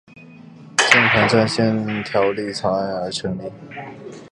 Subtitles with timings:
[0.89, 3.43] 键盘战线条例草案而成立。